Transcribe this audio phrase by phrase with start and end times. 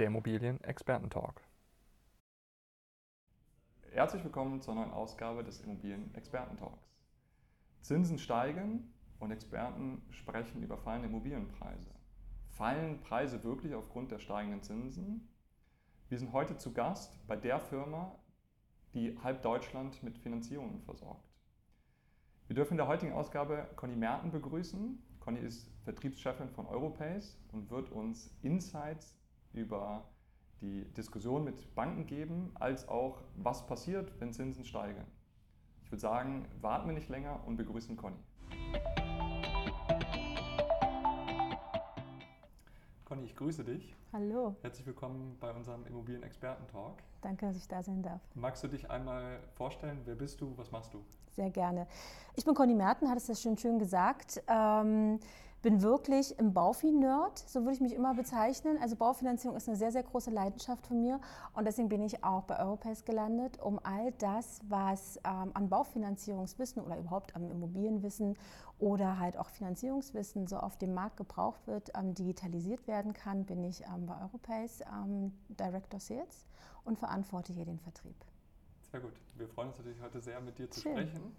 [0.00, 1.42] der Immobilien-Experten-Talk.
[3.90, 6.88] Herzlich willkommen zur neuen Ausgabe des Immobilien-Experten-Talks.
[7.82, 11.90] Zinsen steigen und Experten sprechen über fallende Immobilienpreise.
[12.48, 15.28] Fallen Preise wirklich aufgrund der steigenden Zinsen?
[16.08, 18.18] Wir sind heute zu Gast bei der Firma,
[18.94, 21.28] die halb Deutschland mit Finanzierungen versorgt.
[22.46, 24.98] Wir dürfen in der heutigen Ausgabe Conny Merten begrüßen.
[25.20, 29.19] Conny ist Vertriebschefin von Europace und wird uns Insights
[29.52, 30.04] über
[30.60, 35.04] die Diskussion mit Banken geben, als auch was passiert, wenn Zinsen steigen.
[35.84, 38.18] Ich würde sagen, warten wir nicht länger und begrüßen Conny.
[43.04, 43.96] Conny, ich grüße dich.
[44.12, 44.54] Hallo.
[44.62, 46.98] Herzlich willkommen bei unserem Immobilien-Experten-Talk.
[47.22, 48.20] Danke, dass ich da sein darf.
[48.34, 50.00] Magst du dich einmal vorstellen?
[50.04, 50.56] Wer bist du?
[50.56, 51.02] Was machst du?
[51.32, 51.86] Sehr gerne.
[52.36, 54.42] Ich bin Conny Merten, hat es ja schon schön gesagt.
[54.46, 55.18] Ähm,
[55.62, 58.78] bin wirklich im Baufi-Nerd, so würde ich mich immer bezeichnen.
[58.80, 61.20] Also Baufinanzierung ist eine sehr, sehr große Leidenschaft von mir
[61.54, 66.82] und deswegen bin ich auch bei Europace gelandet, um all das, was ähm, an Baufinanzierungswissen
[66.82, 68.38] oder überhaupt am Immobilienwissen
[68.78, 73.62] oder halt auch Finanzierungswissen so auf dem Markt gebraucht wird, ähm, digitalisiert werden kann, bin
[73.64, 76.46] ich ähm, bei Europace ähm, Director Sales
[76.84, 78.16] und verantworte hier den Vertrieb.
[78.90, 79.12] Sehr gut.
[79.36, 80.92] Wir freuen uns natürlich heute sehr, mit dir zu Schön.
[80.92, 81.36] sprechen.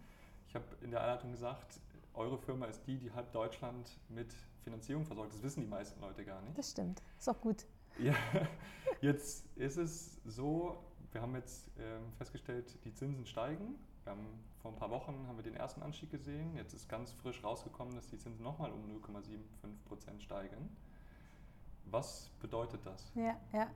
[0.47, 1.79] Ich habe in der Einleitung gesagt,
[2.13, 5.33] eure Firma ist die, die halb Deutschland mit Finanzierung versorgt.
[5.33, 6.57] Das wissen die meisten Leute gar nicht.
[6.57, 7.01] Das stimmt.
[7.17, 7.65] Ist auch gut.
[7.99, 8.15] Ja,
[9.01, 13.75] jetzt ist es so, wir haben jetzt ähm, festgestellt, die Zinsen steigen.
[14.03, 14.25] Wir haben,
[14.61, 16.55] vor ein paar Wochen haben wir den ersten Anstieg gesehen.
[16.55, 20.69] Jetzt ist ganz frisch rausgekommen, dass die Zinsen nochmal um 0,75 Prozent steigen.
[21.91, 23.11] Was bedeutet das?
[23.15, 23.67] Ja, ja.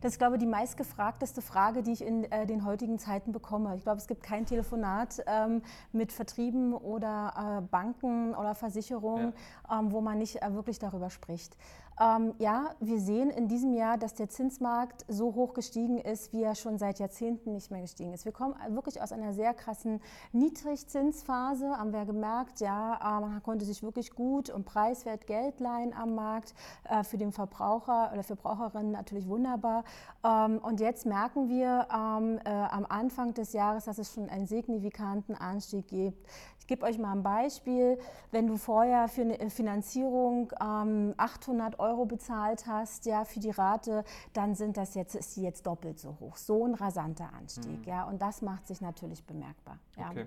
[0.00, 3.76] Das ist, glaube ich, die meistgefragteste Frage, die ich in äh, den heutigen Zeiten bekomme.
[3.76, 9.34] Ich glaube, es gibt kein Telefonat ähm, mit Vertrieben oder äh, Banken oder Versicherungen,
[9.68, 9.80] ja.
[9.80, 11.56] ähm, wo man nicht äh, wirklich darüber spricht.
[12.00, 16.44] Ähm, ja, wir sehen in diesem Jahr, dass der Zinsmarkt so hoch gestiegen ist, wie
[16.44, 18.24] er schon seit Jahrzehnten nicht mehr gestiegen ist.
[18.24, 22.60] Wir kommen wirklich aus einer sehr krassen Niedrigzinsphase, haben wir gemerkt.
[22.60, 26.54] Ja, äh, man konnte sich wirklich gut und preiswert Geld leihen am Markt
[26.88, 29.84] äh, für den Verbrauch Verbraucher oder Verbraucherinnen natürlich wunderbar.
[30.24, 34.46] Ähm, und jetzt merken wir ähm, äh, am Anfang des Jahres, dass es schon einen
[34.46, 36.26] signifikanten Anstieg gibt.
[36.60, 37.98] Ich gebe euch mal ein Beispiel.
[38.30, 44.04] Wenn du vorher für eine Finanzierung 800 ähm, Euro bezahlt hast, ja, für die Rate,
[44.34, 46.36] dann sind das jetzt, ist die jetzt doppelt so hoch.
[46.36, 47.84] So ein rasanter Anstieg, mhm.
[47.84, 48.04] ja.
[48.04, 49.78] Und das macht sich natürlich bemerkbar.
[49.96, 50.10] Ja.
[50.10, 50.26] Okay.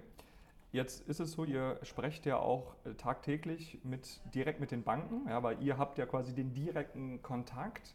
[0.72, 5.28] Jetzt ist es so, ihr sprecht ja auch äh, tagtäglich mit, direkt mit den Banken,
[5.28, 7.94] ja, weil ihr habt ja quasi den direkten Kontakt.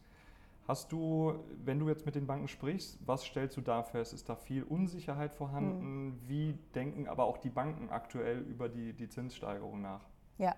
[0.68, 4.12] Hast du, wenn du jetzt mit den Banken sprichst, was stellst du da fest?
[4.12, 6.06] Ist da viel Unsicherheit vorhanden?
[6.06, 6.20] Mhm.
[6.26, 10.02] Wie denken aber auch die Banken aktuell über die, die Zinssteigerung nach?
[10.38, 10.54] Ja,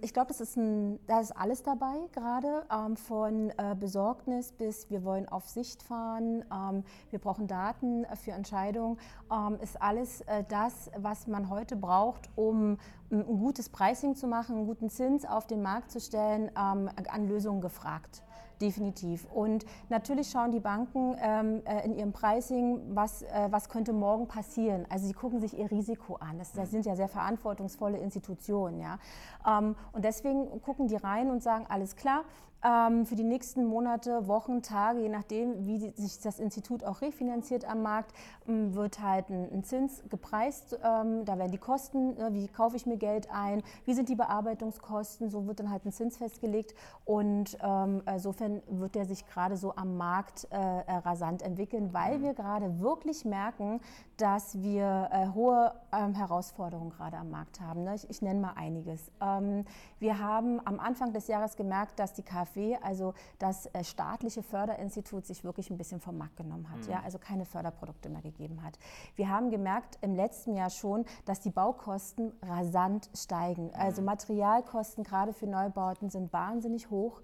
[0.00, 4.90] ich glaube, das ist ein, da ist alles dabei gerade, ähm, von äh, Besorgnis bis
[4.90, 8.98] wir wollen auf Sicht fahren, ähm, wir brauchen Daten für Entscheidungen,
[9.30, 12.76] ähm, ist alles äh, das, was man heute braucht, um
[13.10, 17.28] ein gutes Pricing zu machen, einen guten Zins auf den Markt zu stellen, ähm, an
[17.28, 18.22] Lösungen gefragt
[18.62, 19.26] definitiv.
[19.32, 24.28] Und natürlich schauen die Banken ähm, äh, in ihrem Pricing, was, äh, was könnte morgen
[24.28, 24.86] passieren.
[24.88, 26.38] Also sie gucken sich ihr Risiko an.
[26.38, 28.80] Das, das sind ja sehr verantwortungsvolle Institutionen.
[28.80, 28.98] Ja?
[29.46, 32.24] Ähm, und deswegen gucken die rein und sagen, alles klar,
[32.64, 37.64] ähm, für die nächsten Monate, Wochen, Tage, je nachdem, wie sich das Institut auch refinanziert
[37.64, 38.12] am Markt,
[38.46, 40.78] wird halt ein, Zins gepreist.
[40.82, 44.14] Ähm, da werden die Kosten, äh, wie kaufe ich mir Geld ein, wie sind die
[44.14, 46.74] Bearbeitungskosten, so wird dann halt ein Zins festgelegt.
[47.04, 52.18] Und ähm, insofern wird der sich gerade so am Markt äh, äh, rasant entwickeln, weil
[52.18, 52.22] mhm.
[52.22, 53.80] wir gerade wirklich merken,
[54.22, 57.82] dass wir äh, hohe ähm, Herausforderungen gerade am Markt haben.
[57.82, 57.96] Ne?
[57.96, 59.10] Ich, ich nenne mal einiges.
[59.20, 59.64] Ähm,
[59.98, 65.26] wir haben am Anfang des Jahres gemerkt, dass die KfW also das äh, staatliche Förderinstitut,
[65.26, 66.92] sich wirklich ein bisschen vom Markt genommen hat, mhm.
[66.92, 68.78] ja, also keine Förderprodukte mehr gegeben hat.
[69.16, 73.74] Wir haben gemerkt im letzten Jahr schon, dass die Baukosten rasant steigen.
[73.74, 74.06] Also mhm.
[74.06, 77.20] Materialkosten gerade für Neubauten sind wahnsinnig hoch.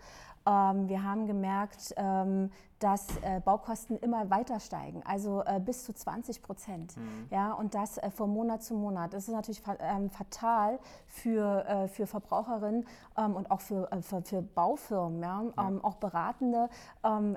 [0.49, 5.93] Ähm, wir haben gemerkt, ähm, dass äh, Baukosten immer weiter steigen, also äh, bis zu
[5.93, 6.97] 20 Prozent.
[6.97, 7.27] Mhm.
[7.31, 9.12] Ja, und das äh, von Monat zu Monat.
[9.12, 12.87] Das ist natürlich ähm, fatal für, für Verbraucherinnen
[13.17, 15.43] und auch für, für, für Baufirmen, ja?
[15.56, 15.73] ja.
[15.83, 16.69] auch Beratende,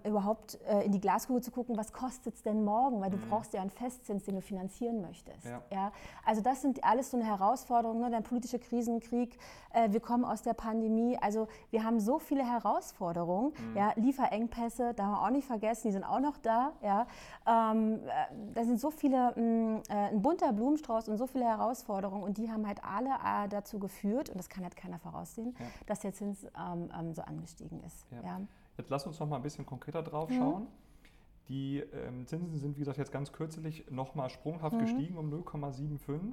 [0.03, 3.29] überhaupt in die Glaskugel zu gucken, was kostet es denn morgen, weil du mhm.
[3.29, 5.45] brauchst ja einen Festzins, den du finanzieren möchtest.
[5.45, 5.61] Ja.
[5.71, 5.91] ja.
[6.25, 8.11] Also das sind alles so eine Herausforderung, ne?
[8.11, 9.37] der politische Krisenkrieg,
[9.89, 13.53] wir kommen aus der Pandemie, also wir haben so viele Herausforderungen, Herausforderungen.
[13.57, 13.77] Mhm.
[13.77, 16.73] Ja, Lieferengpässe, da haben wir auch nicht vergessen, die sind auch noch da.
[16.81, 17.07] Ja.
[17.47, 21.45] Ähm, äh, da sind so viele, mh, mm, äh, ein bunter Blumenstrauß und so viele
[21.45, 25.55] Herausforderungen und die haben halt alle äh, dazu geführt, und das kann halt keiner voraussehen,
[25.59, 25.65] ja.
[25.87, 28.05] dass der Zins ähm, ähm so angestiegen ist.
[28.11, 28.39] Ja.
[28.77, 30.35] Jetzt lass uns noch mal ein bisschen konkreter drauf mhm.
[30.35, 30.67] schauen.
[31.49, 34.81] Die ähm, Zinsen sind, wie gesagt, jetzt ganz kürzlich nochmal sprunghaft mhm.
[34.81, 36.31] gestiegen um 0,75.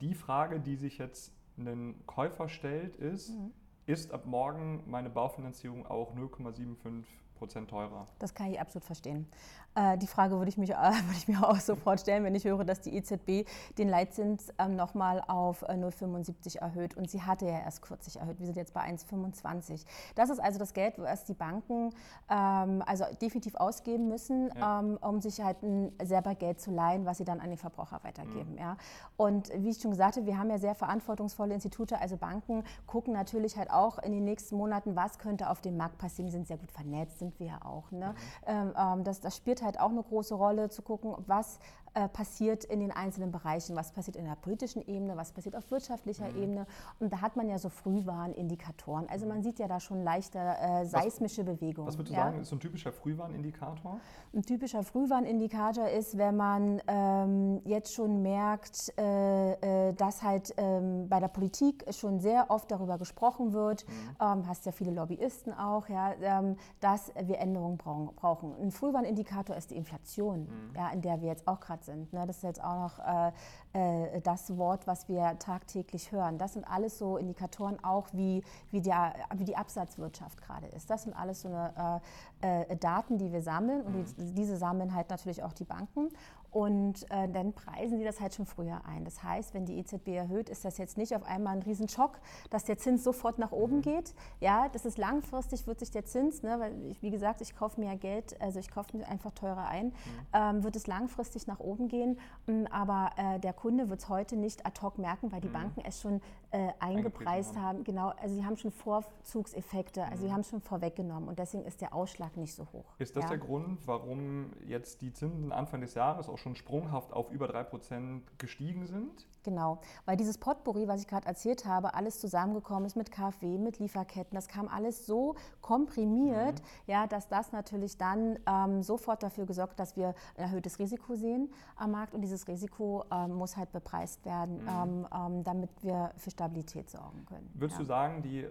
[0.00, 3.52] Die Frage, die sich jetzt ein Käufer stellt, ist, mhm.
[3.90, 7.04] Ist ab morgen meine Baufinanzierung auch 0,75
[7.40, 8.06] Prozent teurer?
[8.18, 9.26] Das kann ich absolut verstehen.
[9.74, 12.44] Äh, die Frage würde ich, mich, äh, würde ich mir auch sofort stellen, wenn ich
[12.44, 13.48] höre, dass die EZB
[13.78, 16.96] den Leitzins ähm, nochmal auf 0,75 äh, erhöht.
[16.96, 18.38] Und sie hatte ja erst kürzlich erhöht.
[18.38, 19.84] Wir sind jetzt bei 1,25.
[20.14, 21.94] Das ist also das Geld, was die Banken
[22.28, 24.80] ähm, also definitiv ausgeben müssen, ja.
[24.80, 28.00] ähm, um sich halt ein selber Geld zu leihen, was sie dann an den Verbraucher
[28.02, 28.52] weitergeben.
[28.52, 28.58] Mhm.
[28.58, 28.76] Ja.
[29.16, 33.14] Und wie ich schon gesagt habe, wir haben ja sehr verantwortungsvolle Institute, also Banken gucken
[33.14, 36.26] natürlich halt auch in den nächsten Monaten, was könnte auf dem Markt passieren.
[36.26, 37.90] Die sind sehr gut vernetzt, sind wir ja auch.
[37.90, 38.14] Ne?
[38.46, 38.72] Mhm.
[38.76, 41.58] Ähm das, das spielt halt auch eine große Rolle, zu gucken, was
[41.94, 45.70] äh, passiert in den einzelnen Bereichen, was passiert in der politischen Ebene, was passiert auf
[45.70, 46.42] wirtschaftlicher mhm.
[46.42, 46.66] Ebene.
[46.98, 49.08] Und da hat man ja so Frühwarnindikatoren.
[49.08, 51.88] Also man sieht ja da schon leichte äh, seismische Bewegungen.
[51.88, 52.26] Was würdest du ja?
[52.26, 54.00] sagen, ist so ein typischer Frühwarnindikator?
[54.32, 61.08] Ein typischer Frühwarnindikator ist, wenn man ähm, jetzt schon merkt, äh, äh, dass halt ähm,
[61.08, 63.92] bei der Politik schon sehr oft darüber gesprochen wird, mhm.
[64.20, 68.54] ähm, hast ja viele Lobbyisten auch, ja, ähm, dass wir Änderungen brauchen.
[68.60, 70.76] Ein Frühwarnindikator ist die Inflation, mhm.
[70.76, 72.12] ja, in der wir jetzt auch gerade Monat sind.
[72.12, 72.26] Ne?
[72.26, 73.32] Das ist jetzt auch noch
[73.74, 76.38] äh, äh, das Wort, was wir tagtäglich hören.
[76.38, 80.90] Das sind alles so Indikatoren auch, wie, wie, der, wie die Absatzwirtschaft gerade ist.
[80.90, 82.00] Das sind alles so eine,
[82.42, 84.34] äh, äh Daten, die wir sammeln und die, mhm.
[84.34, 86.08] diese sammeln halt natürlich auch die Banken.
[86.50, 89.04] Und äh, dann preisen die das halt schon früher ein.
[89.04, 92.18] Das heißt, wenn die EZB erhöht, ist das jetzt nicht auf einmal ein Riesenschock,
[92.50, 93.82] dass der Zins sofort nach oben mhm.
[93.82, 94.14] geht.
[94.40, 97.80] Ja, das ist langfristig, wird sich der Zins, ne, weil ich, wie gesagt, ich kaufe
[97.80, 99.92] mir ja Geld, also ich kaufe mir einfach teurer ein, mhm.
[100.32, 102.18] ähm, wird es langfristig nach oben gehen.
[102.46, 105.52] Mm, aber äh, der Kunde wird es heute nicht ad hoc merken, weil die mhm.
[105.52, 106.20] Banken es schon
[106.50, 107.62] äh, eingepreist haben.
[107.62, 107.84] haben.
[107.84, 110.32] Genau, also sie haben schon Vorzugseffekte, also sie mhm.
[110.32, 112.84] haben es schon vorweggenommen und deswegen ist der Ausschlag nicht so hoch.
[112.98, 113.30] Ist das ja?
[113.30, 118.22] der Grund, warum jetzt die Zinsen Anfang des Jahres auch schon sprunghaft auf über 3%
[118.38, 119.26] gestiegen sind?
[119.42, 123.78] Genau, weil dieses Potpourri, was ich gerade erzählt habe, alles zusammengekommen ist mit KfW, mit
[123.78, 126.64] Lieferketten, das kam alles so komprimiert, mhm.
[126.86, 131.14] ja, dass das natürlich dann ähm, sofort dafür gesorgt hat, dass wir ein erhöhtes Risiko
[131.14, 134.68] sehen am Markt und dieses Risiko ähm, muss halt bepreist werden, mhm.
[134.68, 137.50] ähm, ähm damit wir für Stabilität sorgen können.
[137.54, 137.84] Würdest ja.
[137.84, 138.46] du sagen, die,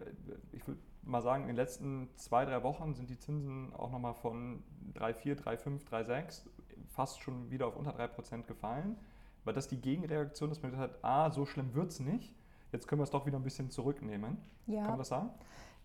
[0.52, 4.14] ich würde mal sagen, in den letzten zwei, drei Wochen sind die Zinsen auch nochmal
[4.14, 4.64] von
[4.96, 6.42] 3,4, 3,5, 3,6
[6.88, 8.98] fast schon wieder auf unter 3% gefallen?
[9.50, 12.36] War das die Gegenreaktion, dass man gesagt hat, ah, so schlimm wird es nicht,
[12.72, 14.38] jetzt können wir es doch wieder ein bisschen zurücknehmen?
[14.68, 14.82] Ja.
[14.82, 15.32] Kann man das sagen?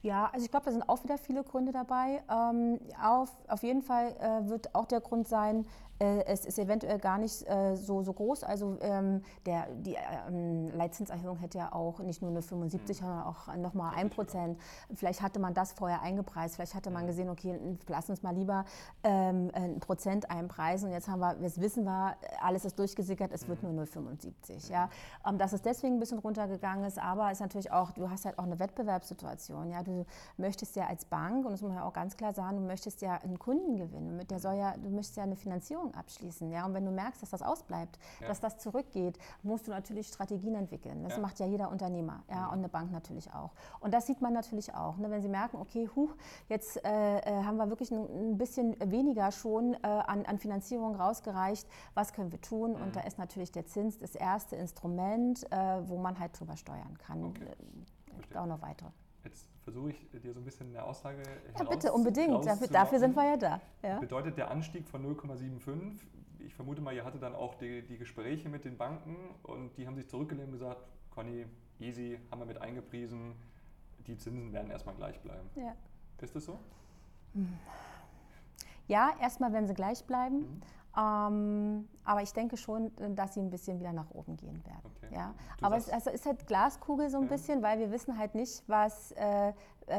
[0.04, 2.22] Ja, also ich glaube, da sind auch wieder viele Gründe dabei.
[2.30, 5.64] Ähm, auf, auf jeden Fall äh, wird auch der Grund sein,
[6.00, 8.42] äh, es ist eventuell gar nicht äh, so, so groß.
[8.42, 9.96] Also ähm, der, die
[10.28, 13.04] ähm, Leitzinserhöhung hätte ja auch nicht nur eine 75, mhm.
[13.04, 14.58] sondern auch nochmal ein Prozent.
[14.94, 16.56] Vielleicht hatte man das vorher eingepreist.
[16.56, 18.64] Vielleicht hatte man gesehen, okay, lass uns mal lieber
[19.04, 20.88] ähm, ein Prozent einpreisen.
[20.88, 23.76] Und jetzt haben wir, jetzt wissen wir, alles ist durchgesickert, es wird mhm.
[23.76, 24.70] nur 0,75.
[24.70, 24.90] Ja?
[25.26, 28.38] Ähm, dass es deswegen ein bisschen runtergegangen ist, aber ist natürlich auch, du hast halt
[28.38, 29.70] auch eine Wettbewerbssituation.
[29.70, 29.82] Ja?
[29.84, 29.93] Du
[30.36, 33.02] möchtest ja als Bank, und das muss man ja auch ganz klar sagen, du möchtest
[33.02, 34.20] ja einen Kunden gewinnen.
[34.28, 36.50] Der soll ja, du möchtest ja eine Finanzierung abschließen.
[36.50, 36.66] Ja?
[36.66, 38.28] Und wenn du merkst, dass das ausbleibt, ja.
[38.28, 41.02] dass das zurückgeht, musst du natürlich Strategien entwickeln.
[41.04, 41.20] Das ja.
[41.20, 42.46] macht ja jeder Unternehmer ja?
[42.46, 42.52] Mhm.
[42.52, 43.52] und eine Bank natürlich auch.
[43.80, 44.96] Und das sieht man natürlich auch.
[44.96, 45.10] Ne?
[45.10, 46.14] Wenn sie merken, okay, huch,
[46.48, 50.96] jetzt äh, äh haben wir wirklich ein, ein bisschen weniger schon äh, an, an, Finanzierung
[50.96, 52.72] rausgereicht, was können wir tun?
[52.72, 52.82] Mhm.
[52.82, 56.98] Und da ist natürlich der Zins das erste Instrument, äh, wo man halt drüber steuern
[56.98, 57.24] kann.
[57.24, 57.44] Okay.
[58.32, 58.88] Äh, auch noch weitere.
[59.24, 61.22] Jetzt versuche ich dir so ein bisschen eine Aussage
[61.58, 62.46] Ja, bitte, unbedingt.
[62.46, 63.60] Dafür, dafür, sind wir ja da.
[63.82, 63.98] Ja.
[63.98, 65.98] Bedeutet der Anstieg von 0,75,
[66.38, 69.86] ich vermute mal, ihr hattet dann auch die, die, Gespräche mit den Banken und die
[69.86, 71.46] haben sich zurückgelehnt und gesagt, Conny,
[71.80, 73.34] easy, haben wir mit eingepriesen,
[74.06, 75.48] die Zinsen werden erstmal gleich bleiben.
[75.56, 75.74] Ja.
[76.20, 76.58] Ist das so?
[78.86, 80.38] Ja, erstmal werden sie gleich bleiben.
[80.38, 80.62] Mhm.
[80.96, 84.90] Ähm, aber ich denke schon, dass sie ein bisschen wieder nach oben gehen werden.
[85.02, 85.14] Okay.
[85.14, 85.34] Ja?
[85.60, 87.30] Aber es also ist halt Glaskugel so ein ja.
[87.30, 89.52] bisschen, weil wir wissen halt nicht, was, äh, äh,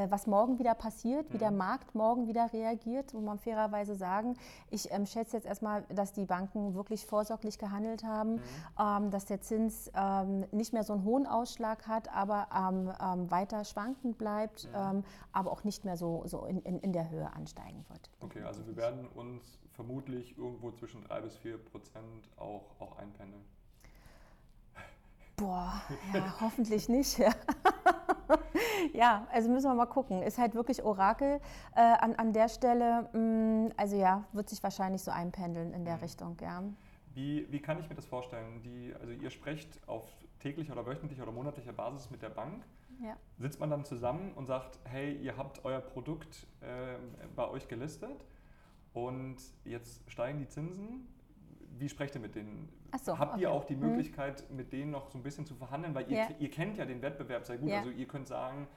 [0.10, 1.58] was morgen wieder passiert, wie der mhm.
[1.58, 4.36] Markt morgen wieder reagiert, muss man fairerweise sagen.
[4.70, 8.42] Ich ähm, schätze jetzt erstmal, dass die Banken wirklich vorsorglich gehandelt haben, mhm.
[8.80, 13.32] ähm, dass der Zins ähm, nicht mehr so einen hohen Ausschlag hat, aber ähm, ähm,
[13.32, 15.04] weiter schwankend bleibt, mhm.
[15.32, 18.10] aber auch nicht mehr so, so in, in, in der Höhe ansteigen wird.
[18.22, 23.44] Okay, also wir werden uns vermutlich irgendwo zwischen 3 bis 4 Prozent auch, auch einpendeln.
[25.36, 25.82] Boah,
[26.13, 27.18] ja, hoffentlich nicht.
[27.18, 27.32] Ja.
[28.94, 30.22] ja, also müssen wir mal gucken.
[30.22, 31.39] Ist halt wirklich Orakel
[31.75, 33.10] äh, an, an der Stelle.
[33.13, 36.01] Mh, mm, also ja, wird sich wahrscheinlich so einpendeln in der mhm.
[36.01, 36.63] Richtung, ja.
[37.13, 38.62] Wie, wie kann ich mir das vorstellen?
[38.63, 40.03] Die, also ihr sprecht auf
[40.39, 42.63] täglicher oder wöchentlicher oder monatlicher Basis mit der Bank.
[43.01, 43.15] Ja.
[43.38, 46.98] Sitzt man dann zusammen und sagt, hey, ihr habt euer Produkt äh,
[47.36, 48.25] bei euch gelistet
[48.94, 51.08] und jetzt steigen die Zinsen.
[51.77, 52.70] Wie sprecht ihr mit denen?
[53.03, 53.41] So, Habt okay.
[53.44, 53.88] ihr auch die Mhm.
[53.89, 55.94] Möglichkeit, mit denen noch so ein bisschen zu verhandeln?
[55.94, 56.27] Weil ihr, Ja.
[56.39, 57.70] ihr kennt ja den Wettbewerb sehr gut.
[57.70, 57.79] Ja.
[57.79, 58.67] Also ihr könnt sagen,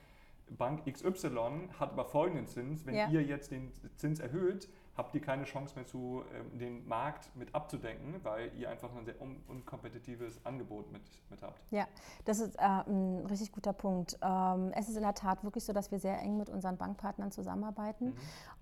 [0.57, 2.87] Bank XY hat aber folgenden Zins.
[2.87, 3.09] Wenn Ja.
[3.11, 7.55] ihr jetzt den Zins erhöht, habt ihr keine Chance mehr, zu, ähm, den Markt mit
[7.55, 11.59] abzudenken, weil ihr einfach ein sehr un unkompetitives Angebot mit, mit habt.
[11.71, 11.87] Ja,
[12.27, 14.19] das ist äh, ein richtig guter Punkt.
[14.21, 17.31] Ähm, es ist in der Tat wirklich so, dass wir sehr eng mit unseren Bankpartnern
[17.31, 18.07] zusammenarbeiten.
[18.07, 18.17] Mhm.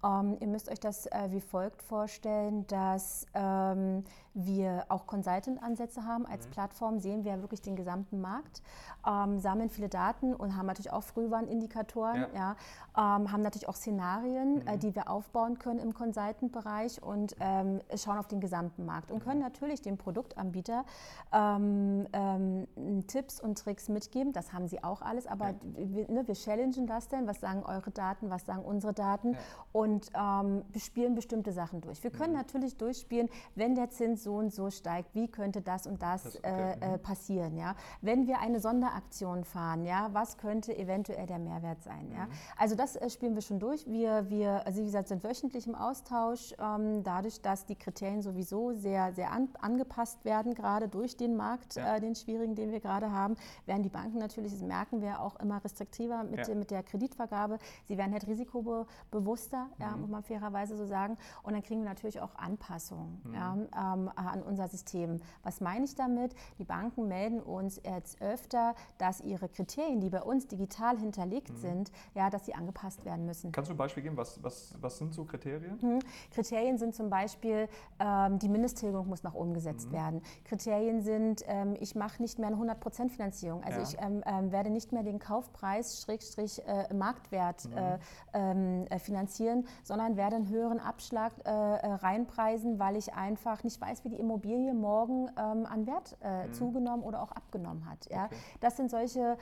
[0.05, 6.27] Ähm, ihr müsst euch das äh, wie folgt vorstellen, dass ähm, wir auch Consultant-Ansätze haben.
[6.27, 6.51] Als Mhm.
[6.51, 8.63] Plattform sehen wir wirklich den gesamten Markt,
[9.07, 12.57] ähm, sammeln viele Daten und haben natürlich auch Frühwarnindikatoren, ja.
[12.97, 14.81] ähm, haben natürlich auch Szenarien, äh, Mhm.
[14.81, 15.95] die wir aufbauen können im
[16.35, 20.85] Consultant-Bereich und ähm, schauen auf den gesamten Markt und können natürlich dem Produktanbieter
[21.33, 22.67] ähm, ähm,
[23.07, 24.33] Tipps und Tricks mitgeben.
[24.33, 25.55] Das haben sie auch alles, aber Ja.
[25.75, 27.27] wir, ne, wir challengen das denn.
[27.27, 29.33] Was sagen eure Daten, was sagen unsere Daten?
[29.33, 29.39] Ja.
[29.73, 32.03] und ähm, bespielen bestimmte Sachen durch.
[32.03, 32.39] Wir können Mhm.
[32.39, 36.37] natürlich durchspielen, wenn der Zins so und so steigt, wie könnte das und das, Das-
[36.39, 37.03] okay, äh, äh, mhm.
[37.03, 37.57] passieren.
[37.59, 37.75] Ja?
[38.01, 42.11] Wenn wir eine Sonderaktion fahren, ja, was könnte eventuell der Mehrwert sein?
[42.11, 42.25] Ja?
[42.25, 42.31] Mhm.
[42.59, 43.87] Also das äh, spielen wir schon durch.
[43.87, 45.75] Wir, wir also wie gesagt, sind wöchentlich im
[46.17, 51.37] Austausch, ähm, dadurch, dass die Kriterien sowieso sehr, sehr an, angepasst werden, gerade durch den
[51.37, 51.97] Markt, Ja.
[51.97, 55.37] äh, den schwierigen, den wir gerade haben, werden die Banken natürlich, das merken wir, auch
[55.41, 56.45] immer restriktiver mit, Ja.
[56.47, 57.59] der- mit der Kreditvergabe.
[57.87, 60.01] Sie werden halt risikobewusster, ja, Mhm.
[60.03, 61.17] muss man fairerweise so sagen.
[61.43, 63.35] Und dann kriegen wir natürlich auch Anpassungen Mhm.
[63.35, 63.55] ja,
[63.95, 65.21] ähm, an unser System.
[65.43, 66.35] Was meine ich damit?
[66.59, 71.57] Die Banken melden uns jetzt öfter, dass ihre Kriterien, die bei uns digital hinterlegt Mhm.
[71.57, 73.53] sind, ja, dass sie angepasst werden müssen.
[73.53, 74.17] Kannst du ein Beispiel geben?
[74.17, 75.79] Was, was, was sind so Kriterien?
[75.81, 75.99] Mhm.
[76.31, 79.95] Kriterien sind zum Beispiel, ähm, die Mindesttilgung muss nach oben gesetzt Mhm.
[79.95, 80.23] werden.
[80.45, 83.63] Kriterien sind, ähm, ich mache nicht mehr eine 100% Finanzierung.
[83.65, 83.83] Also Ja.
[83.85, 87.77] ich ähm, ähm, werde nicht mehr den Kaufpreis, Schrägstrich äh, Marktwert Mhm.
[87.79, 87.99] äh,
[88.35, 93.81] ähm, äh, finanzieren, sondern werde einen höheren Abschlag äh, äh, reinpreisen, weil ich einfach nicht
[93.81, 96.53] weiß, wie die Immobilie morgen ähm, an Wert äh, Mhm.
[96.53, 98.09] zugenommen oder auch abgenommen hat.
[98.11, 98.27] Ja?
[98.27, 98.37] Okay.
[98.61, 99.37] Das sind solche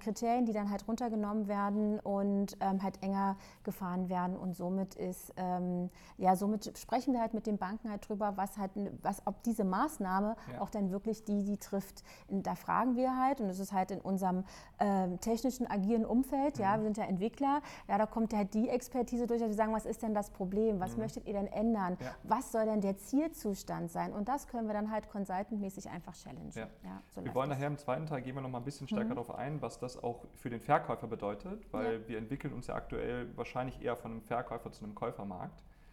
[0.00, 5.90] Kriterien, die dann halt runtergenommen werden und halt enger gefahren werden und somit ist, ähm,
[6.18, 8.70] ja, somit sprechen wir halt mit den Banken halt drüber, was halt,
[9.02, 10.60] was, ob diese Maßnahme Ja.
[10.60, 12.02] auch dann wirklich die, die trifft.
[12.28, 14.44] Und da fragen wir halt und das ist halt in unserem
[14.78, 16.80] ähm, technischen, agilen Umfeld, ja, Mhm.
[16.80, 19.86] wir sind ja Entwickler, ja, da kommt halt die Expertise durch, dass wir sagen, was
[19.86, 21.02] ist denn das Problem, was Mhm.
[21.02, 22.10] möchtet ihr denn ändern, Ja.
[22.24, 26.50] was soll denn der Zielzustand sein und das können wir dann halt consultantmäßig einfach challengen.
[26.54, 26.66] Ja.
[27.14, 27.58] so Wir wollen das.
[27.58, 29.14] nachher im zweiten Teil gehen wir noch mal ein bisschen stärker Mhm.
[29.16, 33.36] darauf ein, was das auch für den Verkäufer bedeutet, weil wir entwickeln uns ja aktuell
[33.36, 35.35] wahrscheinlich eher von einem Verkäufer zu einem Käufermarkt.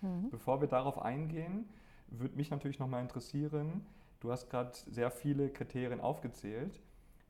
[0.02, 0.30] Mhm.
[0.30, 1.68] Bevor wir darauf eingehen,
[2.08, 3.86] würde mich natürlich noch mal interessieren,
[4.20, 6.82] du hast gerade sehr viele Kriterien aufgezählt.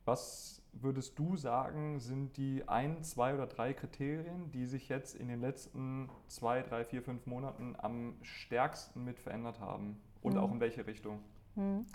[0.05, 5.27] Was würdest du sagen, sind die ein, zwei oder drei Kriterien, die sich jetzt in
[5.29, 10.01] den letzten zwei, drei, vier, fünf Monaten am stärksten mit verändert haben?
[10.22, 10.39] Und Mhm.
[10.39, 11.20] auch in welche Richtung?
[11.55, 11.86] Hm.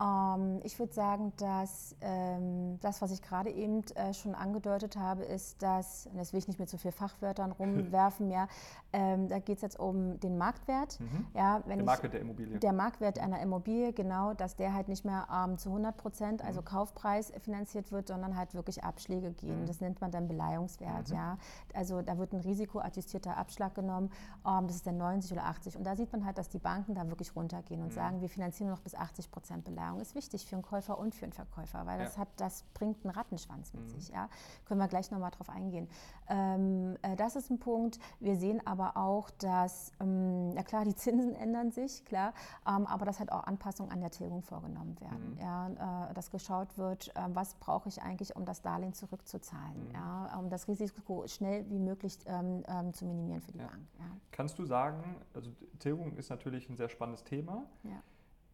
[0.00, 5.24] Ähm, ich würde sagen, dass ähm, das, was ich gerade eben äh, schon angedeutet habe,
[5.24, 8.46] ist, dass, und das will ich nicht mit so viel Fachwörtern rumwerfen, ja,
[8.92, 10.98] ähm, da geht es jetzt um den Marktwert.
[11.00, 11.26] Mhm.
[11.34, 12.58] Ja, Der ich, Marktwert der Immobilie.
[12.58, 16.60] der Marktwert einer Immobilie, genau, dass der halt nicht mehr ähm, zu 100 Prozent, also
[16.60, 16.64] Mhm.
[16.64, 19.62] Kaufpreis finanziert wird, sondern halt wirklich Abschläge gehen.
[19.62, 19.66] Mhm.
[19.66, 21.14] Das nennt man dann Beleihungswert, Mhm.
[21.16, 21.38] ja.
[21.74, 24.10] Also da wird ein risikoadjustierter Abschlag genommen,
[24.46, 25.76] ähm, das ist dann 90 oder 80.
[25.76, 27.92] Und da sieht man halt, dass die Banken da wirklich runtergehen und Mhm.
[27.94, 30.00] sagen, wir finanzieren nur noch bis 80 Prozent Beleihung.
[30.00, 32.22] Ist wichtig für einen Käufer und für einen Verkäufer, weil das, Ja.
[32.22, 33.88] hat, das bringt einen Rattenschwanz mit Mhm.
[33.90, 34.28] sich, ja.
[34.66, 35.88] Können wir gleich nochmal drauf eingehen.
[36.28, 37.98] Ähm, äh, das ist ein Punkt.
[38.20, 42.32] Wir sehen aber auch, dass, ähm, ja klar, die Zinsen ändern sich, klar,
[42.66, 45.34] ähm, aber dass halt auch Anpassungen an der Tilgung vorgenommen werden.
[45.34, 45.40] Mhm.
[45.40, 49.94] Ja, äh, dass geschaut wird, äh, was brauche ich eigentlich, um das Darlehen zurückzuzahlen, Mhm.
[49.94, 53.66] ja, um das Risiko schnell wie möglich ähm, ähm, zu minimieren für die Ja.
[53.66, 53.80] Bank.
[53.98, 54.04] Ja.
[54.32, 57.64] Kannst du sagen, also Tilgung ist natürlich ein sehr spannendes Thema.
[57.84, 58.02] Ja.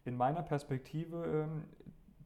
[0.05, 1.65] In meiner Perspektive ähm,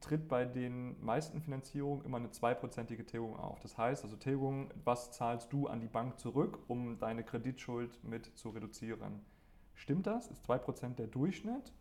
[0.00, 3.58] tritt bei den meisten Finanzierungen immer eine zweiprozentige Tilgung auf.
[3.60, 8.26] Das heißt, also Tilgung, was zahlst du an die Bank zurück, um deine Kreditschuld mit
[8.38, 9.24] zu reduzieren?
[9.74, 10.28] Stimmt das?
[10.28, 11.72] Ist 2% der Durchschnitt?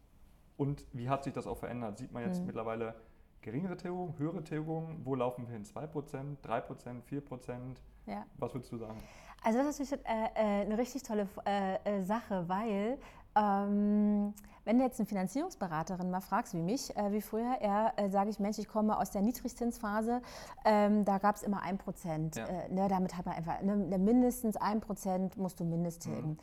[0.58, 1.98] Und wie hat sich das auch verändert?
[1.98, 2.48] Sieht man jetzt Mhm.
[2.48, 2.96] mittlerweile
[3.42, 5.02] geringere Tilgung, höhere Tilgung?
[5.06, 5.64] Wo laufen wir hin?
[5.66, 7.78] 2%, 3%, 4%?
[8.06, 8.26] Ja.
[8.38, 8.98] Was würdest du sagen?
[9.44, 12.98] Also das ist natürlich äh, äh, eine richtig tolle äh, Sache, weil
[13.38, 14.34] ähm,
[14.66, 18.30] wenn du jetzt eine Finanzierungsberaterin mal fragst, wie mich, äh, wie früher, er äh, sage
[18.30, 20.22] ich, Mensch, ich komme aus der Niedrigzinsphase,
[20.66, 22.36] ähm, da gab es immer ein Prozent.
[22.36, 22.46] Ja.
[22.46, 26.32] Äh, ne, damit hat man einfach, ne, ne mindestens ein Prozent musst du mindest tilgen.
[26.32, 26.38] Mhm.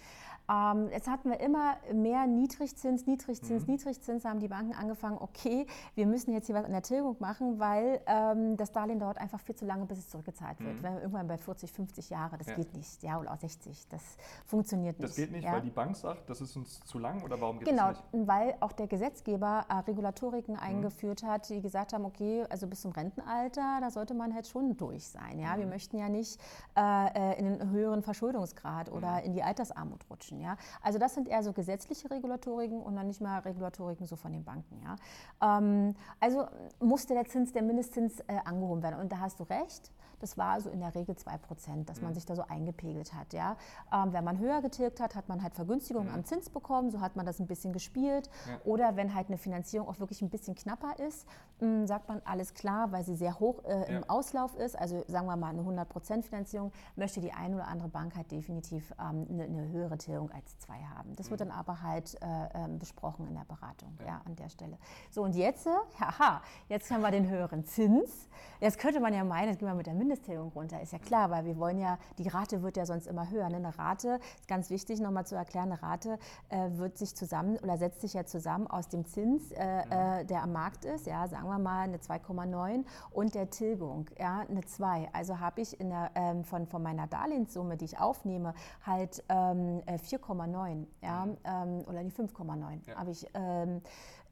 [0.48, 3.74] Ähm, jetzt hatten wir immer mehr Niedrigzins, Niedrigzins, mhm.
[3.74, 7.58] Niedrigzins, haben die Banken angefangen, okay, wir müssen jetzt hier was an der Tilgung machen,
[7.58, 10.76] weil ähm, das Darlehen dauert einfach viel zu lange, bis es zurückgezahlt wird.
[10.76, 10.82] Mhm.
[10.82, 12.54] Wenn wir irgendwann bei 40, 50 Jahre, das ja.
[12.54, 14.02] geht nicht, ja, oder auch 60, das
[14.44, 15.08] funktioniert nicht.
[15.08, 15.52] Das geht nicht, ja?
[15.52, 18.05] weil die Bank sagt, das ist uns zu lang oder warum geht genau, das nicht?
[18.12, 20.60] Genau, weil auch der Gesetzgeber äh, Regulatoriken mhm.
[20.60, 24.76] eingeführt hat, die gesagt haben, okay, also bis zum Rentenalter, da sollte man halt schon
[24.76, 25.38] durch sein.
[25.38, 25.56] Ja?
[25.56, 25.70] Wir mhm.
[25.70, 26.40] möchten ja nicht
[26.76, 29.26] äh, äh, in einen höheren Verschuldungsgrad oder mhm.
[29.26, 30.40] in die Altersarmut rutschen.
[30.40, 30.56] Ja?
[30.82, 34.44] Also das sind eher so gesetzliche Regulatoriken und dann nicht mal Regulatoriken so von den
[34.44, 34.80] Banken.
[34.82, 35.58] Ja?
[35.58, 36.46] Ähm, also
[36.80, 39.00] musste der Zins, der Mindestzins äh, angehoben werden.
[39.00, 39.92] Und da hast du recht.
[40.20, 42.14] Das war also in der Regel 2%, dass man mhm.
[42.14, 43.32] sich da so eingepegelt hat.
[43.32, 43.56] Ja?
[43.92, 46.14] Ähm, wenn man höher getilgt hat, hat man halt Vergünstigungen mhm.
[46.14, 48.30] am Zins bekommen, so hat man das ein bisschen gespielt.
[48.64, 51.26] Oder wenn halt eine Finanzierung auch wirklich ein bisschen knapper ist,
[51.60, 54.04] mh, hm, sagt man, alles klar, weil sie sehr hoch äh, im.
[54.08, 58.14] Auslauf ist, also sagen wir mal eine 100% Finanzierung, möchte die eine oder andere Bank
[58.14, 61.14] halt definitiv ähm, eine, eine, höhere Tilgung als zwei haben.
[61.16, 61.30] Das mhm.
[61.30, 64.20] wird dann aber halt äh, äh, besprochen in der Beratung, ja.
[64.24, 64.78] an der Stelle.
[65.10, 65.70] So, und jetzt, äh,
[66.00, 68.28] haha, jetzt haben wir den höheren Zins.
[68.60, 70.80] Jetzt könnte man ja meinen, jetzt gehen wir mit der Mindesttilgung runter.
[70.80, 73.48] Ist ja klar, weil wir wollen ja, die Rate wird ja sonst immer höher.
[73.48, 73.56] Ne?
[73.56, 77.76] Eine Rate, ist ganz wichtig nochmal zu erklären, eine Rate äh, wird sich zusammen oder
[77.76, 79.92] setzt sich ja zusammen aus dem Zins, äh, mhm.
[79.92, 84.44] äh, der am Markt ist, ja, sagen wir mal eine 2,9 und der Tilgung, ja,
[84.48, 85.08] eine 2.
[85.12, 89.82] Also habe ich in der, ähm, von, von meiner Darlehenssumme, die ich aufnehme, halt ähm,
[89.86, 91.36] 4,9 äh, ja, mhm.
[91.44, 92.96] ähm, oder die 5,9 ja.
[92.96, 93.82] habe ich ähm,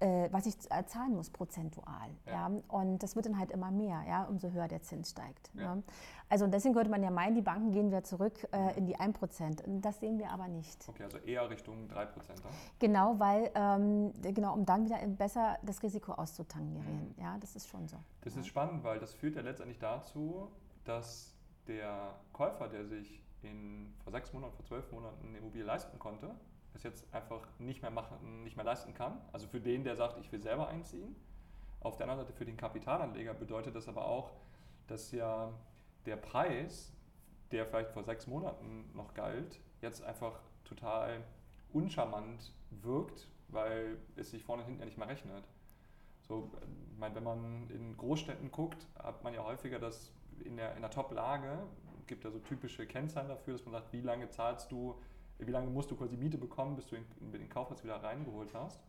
[0.05, 2.11] äh, was ich äh, zahlen muss prozentual.
[2.27, 2.49] Ja.
[2.49, 2.63] ja.
[2.69, 5.51] Und das wird dann halt immer mehr, ja, umso höher der Zins steigt.
[5.55, 5.77] Ja.
[5.77, 5.83] Ne?
[6.29, 9.81] Also deswegen könnte man ja meinen, die Banken gehen wieder zurück äh, in die 1%.
[9.81, 10.89] Das sehen wir aber nicht.
[10.89, 11.89] Okay, also eher Richtung 3%.
[11.93, 12.53] Dann?
[12.79, 17.15] Genau, weil, ähm, genau, um dann wieder besser das Risiko auszutangerieren.
[17.17, 17.23] Mhm.
[17.23, 17.97] Ja, das ist schon so.
[18.23, 18.41] Das ja.
[18.41, 20.51] ist spannend, weil das führt ja letztendlich dazu,
[20.85, 21.35] dass
[21.67, 26.35] der Käufer, der sich in, vor sechs Monaten, vor zwölf Monaten eine Immobilie leisten konnte,
[26.75, 29.21] es jetzt einfach nicht mehr, machen, nicht mehr leisten kann.
[29.33, 31.15] Also für den, der sagt, ich will selber einziehen.
[31.81, 34.33] Auf der anderen Seite für den Kapitalanleger bedeutet das aber auch,
[34.87, 35.53] dass ja
[36.07, 36.93] der Preis,
[37.51, 41.23] der vielleicht vor sechs Monaten noch galt, jetzt einfach total
[41.73, 45.45] uncharmant wirkt, weil es sich vorne und hinten ja nicht mehr rechnet.
[46.23, 46.51] So,
[46.93, 50.11] ich meine, wenn man in Großstädten guckt, hat man ja häufiger das
[50.43, 51.59] in der, in der Top-Lage,
[52.07, 54.95] gibt ja so typische Kennzahlen dafür, dass man sagt, wie lange zahlst du
[55.39, 58.81] wie lange musst du quasi Miete bekommen, bis du den, den Kaufpreis wieder reingeholt hast.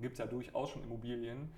[0.00, 1.50] Gibt es ja durchaus schon Immobilien,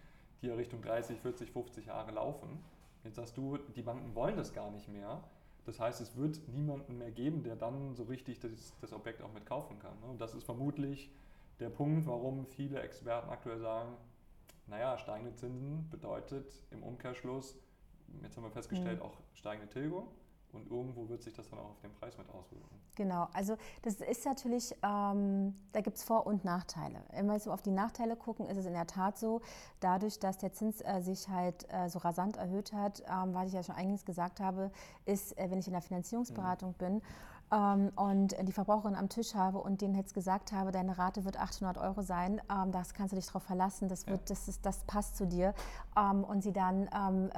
[0.42, 2.58] die ja Richtung 30, 40, 50 Jahre laufen.
[3.04, 5.22] Jetzt sagst du, die Banken wollen das gar nicht mehr.
[5.64, 9.32] Das heißt, es wird niemanden mehr geben, der dann so richtig das, das Objekt auch
[9.32, 9.98] mit kaufen kann.
[10.00, 10.06] Ne?
[10.06, 11.10] Und das ist vermutlich
[11.58, 13.96] der Punkt, warum viele Experten aktuell sagen,
[14.66, 17.56] naja, steigende Zinsen bedeutet im Umkehrschluss,
[18.22, 19.06] jetzt haben wir festgestellt, mhm.
[19.06, 20.08] auch steigende Tilgung.
[20.56, 22.80] Und irgendwo wird sich das dann auch auf den Preis mit auswirken.
[22.94, 27.02] Genau, also das ist natürlich, ähm, da gibt es Vor- und Nachteile.
[27.10, 29.42] Wenn wir so auf die Nachteile gucken, ist es in der Tat so,
[29.80, 33.52] dadurch, dass der Zins äh, sich halt äh, so rasant erhöht hat, ähm, was ich
[33.52, 34.70] ja schon eingangs gesagt habe,
[35.04, 36.78] ist, äh, wenn ich in der Finanzierungsberatung mhm.
[36.78, 37.02] bin,
[37.52, 41.38] ähm, und die Verbraucherin am Tisch habe und denen jetzt gesagt habe, deine Rate wird
[41.38, 44.24] 800 Euro sein, ähm, das kannst du dich darauf verlassen, das, wird, ja.
[44.28, 45.54] das, ist, das passt zu dir.
[45.96, 47.30] Ähm, und sie dann ähm,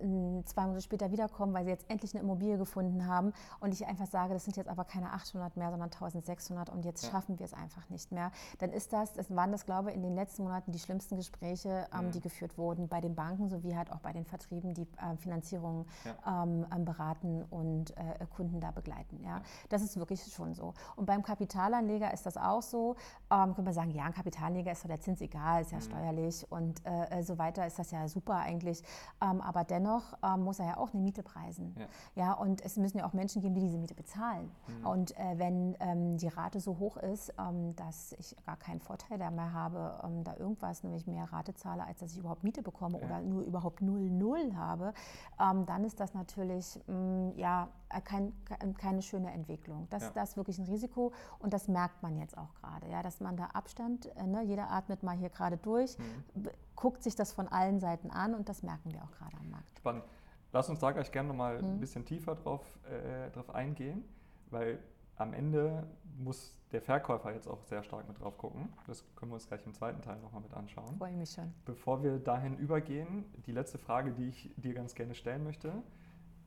[0.00, 3.86] ähm, zwei Monate später wiederkommen, weil sie jetzt endlich eine Immobilie gefunden haben und ich
[3.86, 7.10] einfach sage, das sind jetzt aber keine 800 mehr, sondern 1600 und jetzt ja.
[7.10, 8.32] schaffen wir es einfach nicht mehr.
[8.58, 11.86] Dann ist das, das waren das, glaube ich, in den letzten Monaten die schlimmsten Gespräche,
[11.96, 12.10] ähm, mhm.
[12.10, 15.86] die geführt wurden bei den Banken sowie halt auch bei den Vertrieben, die äh, Finanzierungen
[16.04, 16.44] ja.
[16.78, 19.22] beraten und äh, Kunden da begleiten.
[19.22, 19.42] Ja.
[19.68, 20.74] Das ist wirklich schon so.
[20.96, 22.96] Und beim Kapitalanleger ist das auch so.
[23.30, 25.82] Ähm, können wir sagen, ja, ein Kapitalanleger ist so der Zins egal, ist ja mhm.
[25.82, 28.82] steuerlich und äh, so weiter, ist das ja super eigentlich.
[29.20, 31.74] Ähm, aber dennoch ähm, muss er ja auch eine Miete preisen.
[31.78, 31.86] Ja.
[32.14, 32.32] ja.
[32.34, 34.50] und es müssen ja auch Menschen geben, die diese Miete bezahlen.
[34.66, 34.86] Mhm.
[34.86, 39.18] Und äh, wenn ähm, die Rate so hoch ist, ähm, dass ich gar keinen Vorteil
[39.18, 42.62] da mehr habe, ähm, da irgendwas, nämlich mehr Rate zahle, als dass ich überhaupt Miete
[42.62, 43.06] bekomme ja.
[43.06, 44.92] oder nur überhaupt 0,0 habe,
[45.38, 47.68] dann ist das natürlich mh, mm, ja,
[48.04, 48.32] kein,
[48.78, 49.86] keine schöne Entwicklung.
[49.90, 50.10] Das, ja.
[50.14, 53.36] das ist wirklich ein Risiko und das merkt man jetzt auch gerade, ja, dass man
[53.36, 56.48] da Abstand, äh, ne, jeder atmet mal hier gerade durch, mhm.
[56.76, 59.78] guckt sich das von allen Seiten an und das merken wir auch gerade am Markt.
[59.78, 60.04] Spannend.
[60.52, 61.72] Lass uns da gleich gerne nochmal mhm.
[61.72, 64.04] ein bisschen tiefer drauf, äh, drauf eingehen,
[64.50, 64.78] weil
[65.16, 65.86] am Ende
[66.18, 68.72] muss der Verkäufer jetzt auch sehr stark mit drauf gucken.
[68.86, 70.96] Das können wir uns gleich im zweiten Teil nochmal mit anschauen.
[70.98, 71.52] Freue mich schon.
[71.64, 75.72] Bevor wir dahin übergehen, die letzte Frage, die ich dir ganz gerne stellen möchte.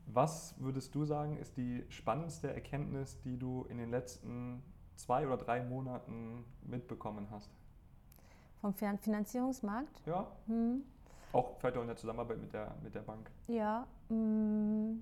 [0.08, 4.64] Was würdest du sagen, ist die spannendste Erkenntnis, die du in den letzten
[4.96, 7.52] zwei oder drei Monaten mitbekommen hast?
[8.62, 10.02] Vom Finanzierungsmarkt?
[10.06, 10.28] Ja.
[10.48, 10.84] Hm.
[11.34, 13.30] Auch vielleicht auch in der Zusammenarbeit mit der, mit der Bank.
[13.48, 13.86] Ja.
[14.10, 15.02] Mh, mm,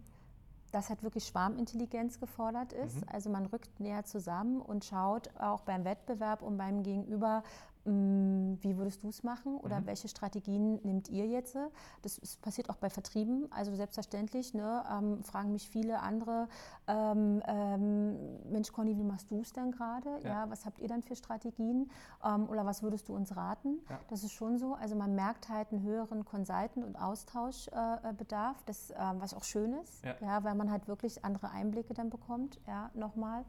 [0.71, 2.97] dass halt wirklich Schwarmintelligenz gefordert ist.
[2.97, 3.09] Mhm.
[3.09, 7.43] Also man rückt näher zusammen und schaut auch beim Wettbewerb und beim Gegenüber,
[7.85, 9.85] wie würdest du es machen oder mhm.
[9.85, 11.55] welche Strategien nehmt ihr jetzt?
[12.01, 13.47] Das, das, passiert auch bei Vertrieben.
[13.51, 16.47] Also selbstverständlich ne, ähm, fragen mich viele andere,
[16.87, 20.19] ähm, ähm, Mensch Conny, wie machst du es denn gerade?
[20.23, 20.29] Ja.
[20.29, 20.49] ja.
[20.49, 21.91] was habt ihr dann für Strategien?
[22.23, 23.79] Ähm, oder was würdest du uns raten?
[23.87, 23.99] Ja.
[24.09, 24.73] Das ist schon so.
[24.73, 29.73] Also man merkt halt einen höheren Consultant- und Austauschbedarf, äh, das, äh, was auch schön
[29.73, 30.15] ist, ja.
[30.21, 30.43] ja.
[30.43, 33.45] weil man halt wirklich andere Einblicke dann bekommt, ja, nochmal.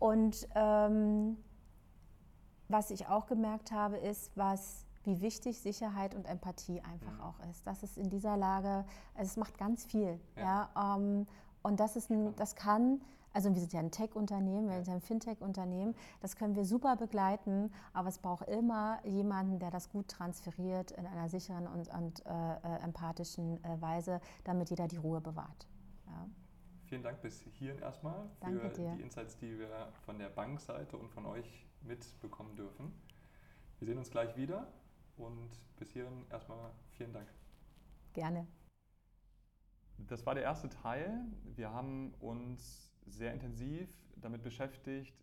[0.00, 1.36] Und ähm,
[2.68, 7.20] was ich auch gemerkt habe, ist, was, wie wichtig Sicherheit und Empathie einfach mhm.
[7.20, 7.66] auch ist.
[7.66, 10.20] Das ist in dieser Lage, also es macht ganz viel.
[10.36, 10.70] Ja.
[10.76, 11.26] ja ähm,
[11.62, 13.00] und das, ist ein, das kann,
[13.32, 16.96] also wir sind ja ein Tech-Unternehmen, wir sind ja ein Fintech-Unternehmen, das können wir super
[16.96, 22.26] begleiten, aber es braucht immer jemanden, der das gut transferiert in einer sicheren und, und
[22.26, 25.66] äh, äh, empathischen äh, Weise, damit jeder die Ruhe bewahrt.
[26.06, 26.26] Ja.
[26.84, 31.26] Vielen Dank bis hierhin erstmal für die Insights, die wir von der Bankseite und von
[31.26, 32.92] euch mitbekommen dürfen.
[33.78, 34.72] Wir sehen uns gleich wieder
[35.16, 37.28] und bis hierhin erstmal vielen Dank.
[38.12, 38.46] Gerne.
[39.98, 41.24] Das war der erste Teil.
[41.56, 45.14] Wir haben uns sehr intensiv damit beschäftigt,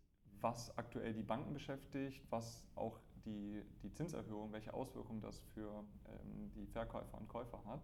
[0.41, 6.51] was aktuell die Banken beschäftigt, was auch die, die Zinserhöhung, welche Auswirkungen das für ähm,
[6.55, 7.81] die Verkäufer und Käufer hat.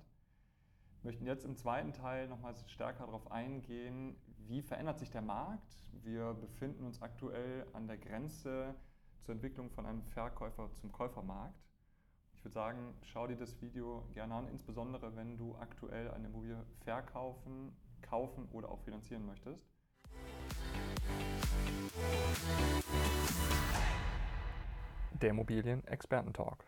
[1.04, 4.16] Möchten jetzt im zweiten Teil nochmals stärker darauf eingehen,
[4.48, 5.74] wie verändert sich der Markt.
[6.04, 8.76] Wir befinden uns aktuell an der Grenze
[9.22, 11.60] zur Entwicklung von einem Verkäufer zum Käufermarkt.
[12.36, 16.64] Ich würde sagen, schau dir das Video gerne an, insbesondere wenn du aktuell eine Immobilie
[16.84, 19.66] verkaufen, kaufen oder auch finanzieren möchtest.
[25.14, 26.64] Der Immobilien-Experten-Talk.